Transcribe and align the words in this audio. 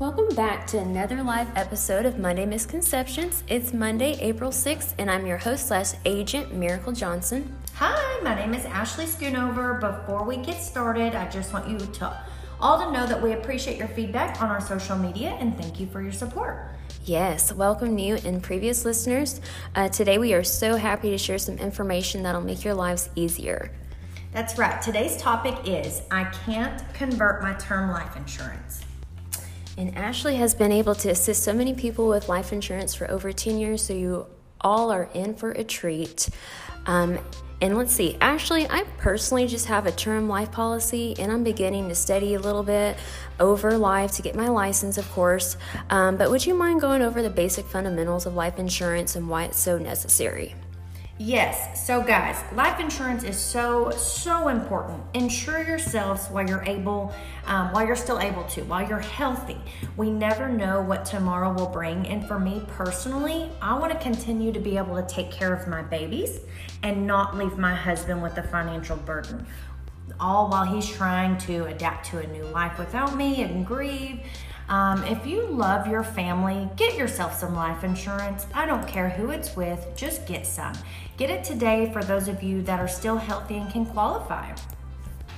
Welcome 0.00 0.34
back 0.34 0.66
to 0.68 0.78
another 0.78 1.22
live 1.22 1.54
episode 1.58 2.06
of 2.06 2.18
Monday 2.18 2.46
Misconceptions. 2.46 3.44
It's 3.48 3.74
Monday, 3.74 4.16
April 4.18 4.50
6th, 4.50 4.94
and 4.96 5.10
I'm 5.10 5.26
your 5.26 5.36
host 5.36 5.68
slash 5.68 5.92
agent, 6.06 6.54
Miracle 6.54 6.94
Johnson. 6.94 7.54
Hi, 7.74 8.18
my 8.22 8.34
name 8.34 8.54
is 8.54 8.64
Ashley 8.64 9.04
Schoonover. 9.04 9.78
Before 9.78 10.24
we 10.24 10.38
get 10.38 10.62
started, 10.62 11.14
I 11.14 11.28
just 11.28 11.52
want 11.52 11.68
you 11.68 11.76
to 11.76 12.24
all 12.58 12.78
to 12.78 12.90
know 12.90 13.06
that 13.06 13.20
we 13.20 13.32
appreciate 13.32 13.76
your 13.76 13.88
feedback 13.88 14.40
on 14.40 14.48
our 14.48 14.62
social 14.62 14.96
media 14.96 15.36
and 15.38 15.54
thank 15.58 15.78
you 15.78 15.86
for 15.86 16.00
your 16.00 16.12
support. 16.12 16.70
Yes, 17.04 17.52
welcome 17.52 17.94
new 17.94 18.16
and 18.24 18.42
previous 18.42 18.86
listeners. 18.86 19.42
Uh, 19.74 19.90
today 19.90 20.16
we 20.16 20.32
are 20.32 20.42
so 20.42 20.76
happy 20.76 21.10
to 21.10 21.18
share 21.18 21.36
some 21.36 21.58
information 21.58 22.22
that'll 22.22 22.40
make 22.40 22.64
your 22.64 22.72
lives 22.72 23.10
easier. 23.16 23.70
That's 24.32 24.56
right. 24.56 24.80
Today's 24.80 25.18
topic 25.18 25.56
is 25.68 26.00
I 26.10 26.24
can't 26.24 26.82
convert 26.94 27.42
my 27.42 27.52
term 27.52 27.90
life 27.90 28.16
insurance. 28.16 28.80
And 29.80 29.96
Ashley 29.96 30.36
has 30.36 30.52
been 30.52 30.72
able 30.72 30.94
to 30.96 31.08
assist 31.08 31.42
so 31.42 31.54
many 31.54 31.72
people 31.72 32.06
with 32.06 32.28
life 32.28 32.52
insurance 32.52 32.94
for 32.94 33.10
over 33.10 33.32
10 33.32 33.58
years, 33.58 33.82
so 33.82 33.94
you 33.94 34.26
all 34.60 34.90
are 34.90 35.08
in 35.14 35.34
for 35.34 35.52
a 35.52 35.64
treat. 35.64 36.28
Um, 36.84 37.18
and 37.62 37.78
let's 37.78 37.90
see, 37.90 38.18
Ashley, 38.20 38.68
I 38.68 38.84
personally 38.98 39.46
just 39.46 39.64
have 39.68 39.86
a 39.86 39.92
term 39.92 40.28
life 40.28 40.52
policy 40.52 41.14
and 41.18 41.32
I'm 41.32 41.42
beginning 41.42 41.88
to 41.88 41.94
study 41.94 42.34
a 42.34 42.38
little 42.38 42.62
bit 42.62 42.98
over 43.38 43.78
life 43.78 44.12
to 44.12 44.22
get 44.22 44.34
my 44.34 44.48
license, 44.48 44.98
of 44.98 45.10
course. 45.12 45.56
Um, 45.88 46.18
but 46.18 46.30
would 46.30 46.44
you 46.44 46.54
mind 46.54 46.82
going 46.82 47.00
over 47.00 47.22
the 47.22 47.30
basic 47.30 47.64
fundamentals 47.64 48.26
of 48.26 48.34
life 48.34 48.58
insurance 48.58 49.16
and 49.16 49.30
why 49.30 49.44
it's 49.44 49.58
so 49.58 49.78
necessary? 49.78 50.54
Yes. 51.22 51.86
So, 51.86 52.02
guys, 52.02 52.42
life 52.54 52.80
insurance 52.80 53.24
is 53.24 53.36
so 53.36 53.90
so 53.90 54.48
important. 54.48 55.02
Insure 55.12 55.62
yourselves 55.62 56.28
while 56.28 56.48
you're 56.48 56.64
able, 56.64 57.14
um, 57.44 57.70
while 57.72 57.86
you're 57.86 57.94
still 57.94 58.20
able 58.20 58.44
to, 58.44 58.62
while 58.62 58.88
you're 58.88 59.00
healthy. 59.00 59.58
We 59.98 60.08
never 60.08 60.48
know 60.48 60.80
what 60.80 61.04
tomorrow 61.04 61.52
will 61.52 61.68
bring, 61.68 62.06
and 62.06 62.26
for 62.26 62.38
me 62.38 62.62
personally, 62.68 63.50
I 63.60 63.78
want 63.78 63.92
to 63.92 63.98
continue 63.98 64.50
to 64.50 64.60
be 64.60 64.78
able 64.78 64.96
to 64.96 65.06
take 65.06 65.30
care 65.30 65.52
of 65.52 65.68
my 65.68 65.82
babies 65.82 66.40
and 66.82 67.06
not 67.06 67.36
leave 67.36 67.58
my 67.58 67.74
husband 67.74 68.22
with 68.22 68.38
a 68.38 68.42
financial 68.44 68.96
burden. 68.96 69.46
All 70.18 70.48
while 70.48 70.64
he's 70.64 70.88
trying 70.88 71.36
to 71.40 71.66
adapt 71.66 72.06
to 72.12 72.20
a 72.20 72.26
new 72.28 72.44
life 72.44 72.78
without 72.78 73.14
me 73.14 73.42
and 73.42 73.66
grieve. 73.66 74.20
Um, 74.70 75.02
if 75.02 75.26
you 75.26 75.46
love 75.48 75.88
your 75.88 76.04
family, 76.04 76.68
get 76.76 76.96
yourself 76.96 77.36
some 77.36 77.56
life 77.56 77.82
insurance. 77.82 78.46
I 78.54 78.66
don't 78.66 78.86
care 78.86 79.08
who 79.08 79.30
it's 79.30 79.56
with, 79.56 79.84
just 79.96 80.26
get 80.26 80.46
some. 80.46 80.74
Get 81.16 81.28
it 81.28 81.42
today 81.42 81.90
for 81.92 82.04
those 82.04 82.28
of 82.28 82.40
you 82.40 82.62
that 82.62 82.78
are 82.78 82.88
still 82.88 83.16
healthy 83.16 83.56
and 83.56 83.70
can 83.70 83.84
qualify. 83.84 84.54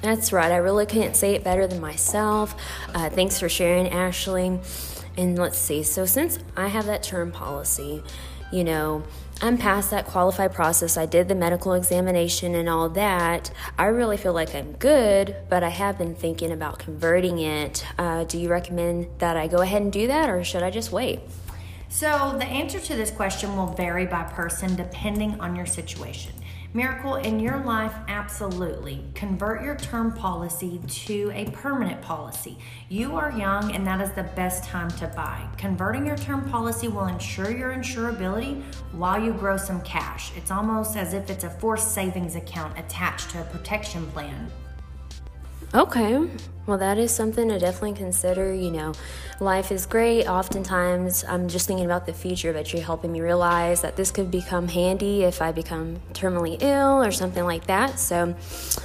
That's 0.00 0.32
right. 0.32 0.50
I 0.50 0.56
really 0.56 0.86
couldn't 0.86 1.14
say 1.14 1.34
it 1.34 1.44
better 1.44 1.66
than 1.66 1.78
myself. 1.78 2.54
Uh, 2.94 3.10
thanks 3.10 3.38
for 3.38 3.50
sharing, 3.50 3.88
Ashley. 3.90 4.60
And 5.18 5.38
let's 5.38 5.58
see. 5.58 5.82
So, 5.82 6.06
since 6.06 6.38
I 6.56 6.68
have 6.68 6.86
that 6.86 7.02
term 7.02 7.30
policy, 7.30 8.02
you 8.50 8.64
know, 8.64 9.02
I'm 9.40 9.56
past 9.56 9.92
that 9.92 10.06
qualified 10.06 10.52
process. 10.52 10.96
I 10.96 11.06
did 11.06 11.28
the 11.28 11.34
medical 11.36 11.74
examination 11.74 12.56
and 12.56 12.68
all 12.68 12.88
that. 12.88 13.52
I 13.78 13.84
really 13.84 14.16
feel 14.16 14.32
like 14.32 14.52
I'm 14.52 14.72
good, 14.72 15.36
but 15.48 15.62
I 15.62 15.68
have 15.68 15.96
been 15.96 16.16
thinking 16.16 16.50
about 16.50 16.80
converting 16.80 17.38
it. 17.38 17.86
Uh, 17.96 18.24
do 18.24 18.36
you 18.36 18.48
recommend 18.48 19.06
that 19.18 19.36
I 19.36 19.46
go 19.46 19.58
ahead 19.58 19.82
and 19.82 19.92
do 19.92 20.08
that, 20.08 20.28
or 20.28 20.42
should 20.42 20.64
I 20.64 20.70
just 20.70 20.90
wait? 20.90 21.20
So, 21.88 22.34
the 22.36 22.46
answer 22.46 22.80
to 22.80 22.96
this 22.96 23.12
question 23.12 23.56
will 23.56 23.68
vary 23.68 24.06
by 24.06 24.24
person 24.24 24.74
depending 24.74 25.40
on 25.40 25.54
your 25.54 25.66
situation. 25.66 26.32
Miracle 26.74 27.14
in 27.14 27.40
your 27.40 27.64
life, 27.64 27.94
absolutely. 28.08 29.02
Convert 29.14 29.62
your 29.62 29.74
term 29.76 30.12
policy 30.12 30.78
to 30.86 31.30
a 31.34 31.50
permanent 31.50 32.02
policy. 32.02 32.58
You 32.90 33.16
are 33.16 33.32
young, 33.32 33.74
and 33.74 33.86
that 33.86 34.02
is 34.02 34.12
the 34.12 34.24
best 34.36 34.64
time 34.64 34.90
to 34.90 35.06
buy. 35.08 35.48
Converting 35.56 36.06
your 36.06 36.18
term 36.18 36.46
policy 36.50 36.88
will 36.88 37.06
ensure 37.06 37.50
your 37.50 37.70
insurability 37.70 38.62
while 38.92 39.18
you 39.18 39.32
grow 39.32 39.56
some 39.56 39.80
cash. 39.80 40.30
It's 40.36 40.50
almost 40.50 40.94
as 40.94 41.14
if 41.14 41.30
it's 41.30 41.44
a 41.44 41.50
forced 41.50 41.94
savings 41.94 42.36
account 42.36 42.78
attached 42.78 43.30
to 43.30 43.40
a 43.40 43.44
protection 43.44 44.06
plan. 44.08 44.50
Okay. 45.74 46.26
Well, 46.66 46.78
that 46.78 46.98
is 46.98 47.10
something 47.10 47.48
to 47.48 47.58
definitely 47.58 47.94
consider. 47.94 48.52
You 48.52 48.70
know, 48.70 48.92
life 49.40 49.72
is 49.72 49.86
great. 49.86 50.26
Oftentimes, 50.26 51.24
I'm 51.26 51.48
just 51.48 51.66
thinking 51.66 51.86
about 51.86 52.04
the 52.04 52.12
future, 52.12 52.52
but 52.52 52.72
you're 52.72 52.82
helping 52.82 53.12
me 53.12 53.20
realize 53.20 53.80
that 53.82 53.96
this 53.96 54.10
could 54.10 54.30
become 54.30 54.68
handy 54.68 55.24
if 55.24 55.40
I 55.40 55.52
become 55.52 56.00
terminally 56.12 56.60
ill 56.60 57.02
or 57.02 57.10
something 57.10 57.44
like 57.44 57.66
that. 57.66 57.98
So, 57.98 58.34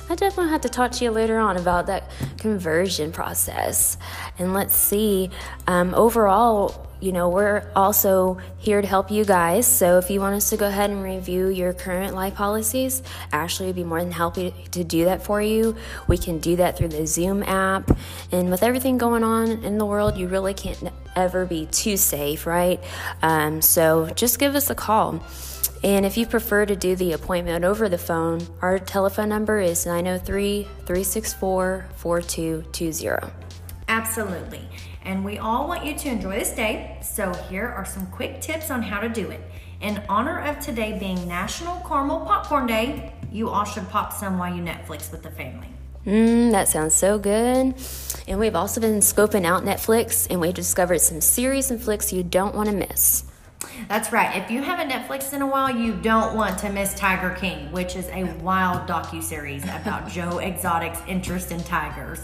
I 0.09 0.15
definitely 0.15 0.51
have 0.51 0.61
to 0.61 0.69
talk 0.69 0.91
to 0.93 1.03
you 1.03 1.11
later 1.11 1.39
on 1.39 1.57
about 1.57 1.87
that 1.87 2.09
conversion 2.37 3.11
process. 3.11 3.97
And 4.39 4.53
let's 4.53 4.75
see, 4.75 5.29
um, 5.67 5.93
overall, 5.93 6.87
you 7.03 7.11
know, 7.11 7.27
we're 7.27 7.69
also 7.75 8.37
here 8.59 8.81
to 8.81 8.87
help 8.87 9.11
you 9.11 9.25
guys. 9.25 9.67
So 9.67 9.97
if 9.97 10.09
you 10.09 10.21
want 10.21 10.35
us 10.35 10.49
to 10.51 10.57
go 10.57 10.67
ahead 10.67 10.89
and 10.89 11.03
review 11.03 11.49
your 11.49 11.73
current 11.73 12.15
life 12.15 12.35
policies, 12.35 13.03
Ashley 13.33 13.65
would 13.65 13.75
be 13.75 13.83
more 13.83 14.01
than 14.01 14.13
happy 14.13 14.55
to 14.71 14.85
do 14.85 15.03
that 15.05 15.21
for 15.21 15.41
you. 15.41 15.75
We 16.07 16.17
can 16.17 16.39
do 16.39 16.55
that 16.55 16.77
through 16.77 16.87
the 16.87 17.05
Zoom 17.05 17.43
app. 17.43 17.91
And 18.31 18.49
with 18.49 18.63
everything 18.63 18.97
going 18.97 19.25
on 19.25 19.65
in 19.65 19.77
the 19.77 19.85
world, 19.85 20.17
you 20.17 20.29
really 20.29 20.53
can't 20.53 20.81
ever 21.13 21.45
be 21.45 21.65
too 21.65 21.97
safe, 21.97 22.47
right? 22.47 22.81
Um, 23.21 23.61
so 23.61 24.09
just 24.15 24.39
give 24.39 24.55
us 24.55 24.69
a 24.69 24.75
call. 24.75 25.21
And 25.83 26.05
if 26.05 26.15
you 26.15 26.25
prefer 26.25 26.65
to 26.65 26.77
do 26.77 26.95
the 26.95 27.11
appointment 27.11 27.65
over 27.65 27.89
the 27.89 27.97
phone, 27.97 28.47
our 28.61 28.79
telephone 28.79 29.27
number 29.27 29.59
is 29.59 29.85
903 29.85 30.63
364 30.63 31.89
4220. 31.97 33.42
Absolutely. 33.93 34.67
And 35.03 35.23
we 35.23 35.37
all 35.37 35.67
want 35.67 35.85
you 35.85 35.93
to 35.93 36.09
enjoy 36.09 36.39
this 36.39 36.49
day. 36.49 36.97
So, 37.03 37.31
here 37.47 37.67
are 37.67 37.85
some 37.85 38.07
quick 38.07 38.41
tips 38.41 38.71
on 38.71 38.81
how 38.81 38.99
to 38.99 39.07
do 39.07 39.29
it. 39.29 39.39
In 39.81 40.01
honor 40.09 40.39
of 40.39 40.59
today 40.59 40.97
being 40.97 41.27
National 41.27 41.79
Caramel 41.81 42.21
Popcorn 42.21 42.65
Day, 42.65 43.13
you 43.31 43.49
all 43.49 43.65
should 43.65 43.87
pop 43.89 44.11
some 44.11 44.39
while 44.39 44.51
you 44.51 44.63
Netflix 44.63 45.11
with 45.11 45.21
the 45.21 45.29
family. 45.29 45.67
Mmm, 46.07 46.51
that 46.51 46.67
sounds 46.67 46.95
so 46.95 47.19
good. 47.19 47.75
And 48.27 48.39
we've 48.39 48.55
also 48.55 48.81
been 48.81 48.99
scoping 48.99 49.45
out 49.45 49.63
Netflix 49.63 50.25
and 50.27 50.41
we've 50.41 50.55
discovered 50.55 50.99
some 50.99 51.21
series 51.21 51.69
and 51.69 51.79
flicks 51.79 52.11
you 52.11 52.23
don't 52.23 52.55
want 52.55 52.69
to 52.69 52.75
miss. 52.75 53.25
That's 53.89 54.11
right. 54.11 54.35
If 54.41 54.49
you 54.49 54.63
haven't 54.63 54.89
Netflix 54.89 55.33
in 55.33 55.43
a 55.43 55.47
while, 55.47 55.69
you 55.69 55.93
don't 55.93 56.35
want 56.35 56.57
to 56.59 56.69
miss 56.71 56.95
Tiger 56.95 57.35
King, 57.39 57.71
which 57.71 57.95
is 57.95 58.07
a 58.07 58.23
wild 58.41 58.87
docu-series 58.89 59.63
about 59.65 60.09
Joe 60.09 60.39
Exotic's 60.39 60.99
interest 61.07 61.51
in 61.51 61.61
tigers. 61.63 62.19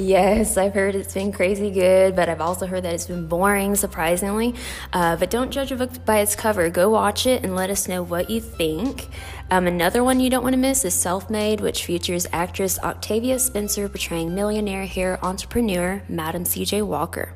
Yes, 0.00 0.56
I've 0.56 0.74
heard 0.74 0.94
it's 0.94 1.12
been 1.12 1.32
crazy 1.32 1.72
good, 1.72 2.14
but 2.14 2.28
I've 2.28 2.40
also 2.40 2.66
heard 2.66 2.84
that 2.84 2.94
it's 2.94 3.08
been 3.08 3.26
boring, 3.26 3.74
surprisingly. 3.74 4.54
Uh, 4.92 5.16
but 5.16 5.28
don't 5.28 5.50
judge 5.50 5.72
a 5.72 5.76
book 5.76 6.04
by 6.04 6.20
its 6.20 6.36
cover. 6.36 6.70
Go 6.70 6.88
watch 6.88 7.26
it 7.26 7.42
and 7.42 7.56
let 7.56 7.68
us 7.68 7.88
know 7.88 8.04
what 8.04 8.30
you 8.30 8.40
think. 8.40 9.08
Um, 9.50 9.66
another 9.66 10.04
one 10.04 10.20
you 10.20 10.30
don't 10.30 10.44
want 10.44 10.52
to 10.52 10.58
miss 10.58 10.84
is 10.84 10.94
Self 10.94 11.28
Made, 11.28 11.60
which 11.60 11.84
features 11.84 12.28
actress 12.32 12.78
Octavia 12.78 13.40
Spencer 13.40 13.88
portraying 13.88 14.36
millionaire 14.36 14.86
hair 14.86 15.18
entrepreneur 15.24 16.00
Madam 16.08 16.44
CJ 16.44 16.86
Walker. 16.86 17.34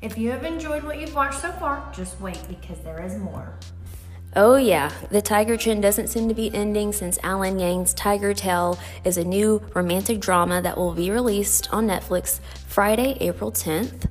If 0.00 0.16
you 0.16 0.30
have 0.30 0.44
enjoyed 0.44 0.84
what 0.84 1.00
you've 1.00 1.16
watched 1.16 1.40
so 1.40 1.50
far, 1.50 1.90
just 1.92 2.20
wait 2.20 2.40
because 2.48 2.78
there 2.84 3.04
is 3.04 3.16
more. 3.16 3.58
Oh, 4.40 4.54
yeah, 4.54 4.92
the 5.10 5.20
tiger 5.20 5.56
trend 5.56 5.82
doesn't 5.82 6.06
seem 6.06 6.28
to 6.28 6.34
be 6.34 6.54
ending 6.54 6.92
since 6.92 7.18
Alan 7.24 7.58
Yang's 7.58 7.92
Tigertail 7.92 8.78
is 9.02 9.18
a 9.18 9.24
new 9.24 9.60
romantic 9.74 10.20
drama 10.20 10.62
that 10.62 10.76
will 10.76 10.92
be 10.92 11.10
released 11.10 11.74
on 11.74 11.88
Netflix 11.88 12.38
Friday, 12.68 13.16
April 13.20 13.50
10th. 13.50 14.08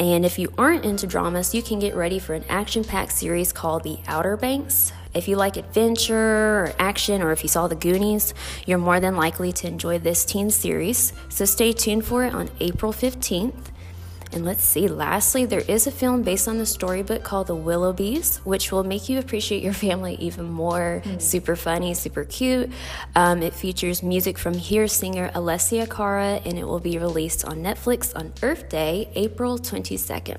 And 0.00 0.26
if 0.26 0.40
you 0.40 0.52
aren't 0.58 0.84
into 0.84 1.06
dramas, 1.06 1.54
you 1.54 1.62
can 1.62 1.78
get 1.78 1.94
ready 1.94 2.18
for 2.18 2.34
an 2.34 2.44
action 2.48 2.82
packed 2.82 3.12
series 3.12 3.52
called 3.52 3.84
The 3.84 4.00
Outer 4.08 4.36
Banks. 4.36 4.92
If 5.14 5.28
you 5.28 5.36
like 5.36 5.56
adventure 5.56 6.16
or 6.16 6.72
action, 6.80 7.22
or 7.22 7.30
if 7.30 7.44
you 7.44 7.48
saw 7.48 7.68
The 7.68 7.76
Goonies, 7.76 8.34
you're 8.66 8.78
more 8.78 8.98
than 8.98 9.14
likely 9.14 9.52
to 9.52 9.68
enjoy 9.68 10.00
this 10.00 10.24
teen 10.24 10.50
series. 10.50 11.12
So 11.28 11.44
stay 11.44 11.72
tuned 11.72 12.04
for 12.04 12.24
it 12.24 12.34
on 12.34 12.50
April 12.58 12.92
15th. 12.92 13.66
And 14.34 14.44
let's 14.44 14.64
see, 14.64 14.88
lastly, 14.88 15.46
there 15.46 15.62
is 15.68 15.86
a 15.86 15.92
film 15.92 16.24
based 16.24 16.48
on 16.48 16.58
the 16.58 16.66
storybook 16.66 17.22
called 17.22 17.46
The 17.46 17.56
Willoughbys, 17.56 18.38
which 18.38 18.72
will 18.72 18.82
make 18.82 19.08
you 19.08 19.20
appreciate 19.20 19.62
your 19.62 19.72
family 19.72 20.16
even 20.16 20.50
more. 20.50 21.02
Mm. 21.04 21.22
Super 21.22 21.54
funny, 21.54 21.94
super 21.94 22.24
cute. 22.24 22.68
Um, 23.14 23.44
it 23.44 23.54
features 23.54 24.02
music 24.02 24.36
from 24.36 24.54
Here 24.54 24.88
singer 24.88 25.30
Alessia 25.36 25.88
Cara, 25.88 26.40
and 26.44 26.58
it 26.58 26.64
will 26.64 26.80
be 26.80 26.98
released 26.98 27.44
on 27.44 27.58
Netflix 27.58 28.12
on 28.16 28.32
Earth 28.42 28.68
Day, 28.68 29.08
April 29.14 29.56
22nd. 29.56 30.38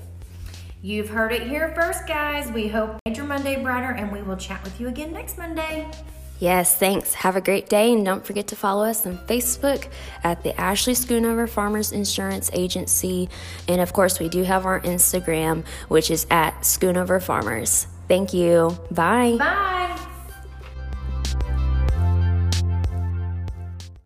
You've 0.82 1.08
heard 1.08 1.32
it 1.32 1.44
here 1.44 1.72
first, 1.74 2.06
guys. 2.06 2.52
We 2.52 2.68
hope 2.68 2.98
made 3.06 3.16
your 3.16 3.24
Monday 3.24 3.62
brighter, 3.62 3.92
and 3.92 4.12
we 4.12 4.20
will 4.20 4.36
chat 4.36 4.62
with 4.62 4.78
you 4.78 4.88
again 4.88 5.14
next 5.14 5.38
Monday. 5.38 5.90
Yes, 6.38 6.76
thanks. 6.76 7.14
Have 7.14 7.36
a 7.36 7.40
great 7.40 7.68
day, 7.68 7.92
and 7.92 8.04
don't 8.04 8.24
forget 8.24 8.48
to 8.48 8.56
follow 8.56 8.84
us 8.84 9.06
on 9.06 9.18
Facebook 9.26 9.88
at 10.22 10.42
the 10.42 10.58
Ashley 10.60 10.92
Schoonover 10.92 11.48
Farmers 11.48 11.92
Insurance 11.92 12.50
Agency. 12.52 13.28
And 13.68 13.80
of 13.80 13.92
course, 13.92 14.20
we 14.20 14.28
do 14.28 14.42
have 14.42 14.66
our 14.66 14.80
Instagram, 14.80 15.64
which 15.88 16.10
is 16.10 16.26
at 16.30 16.60
Schoonover 16.60 17.22
Farmers. 17.22 17.86
Thank 18.06 18.34
you. 18.34 18.76
Bye. 18.90 19.36
Bye. 19.38 19.75